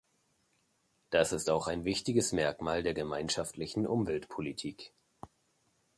Das 1.11 1.31
ist 1.31 1.47
auch 1.51 1.67
ein 1.67 1.85
wichtiges 1.85 2.31
Merkmal 2.31 2.81
der 2.81 2.95
gemeinschaftlichen 2.95 3.85
Umweltpolitik. 3.85 4.93